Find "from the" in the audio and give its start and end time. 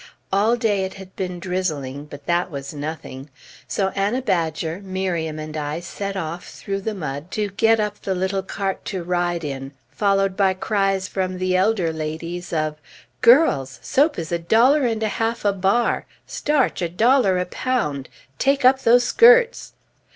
11.07-11.55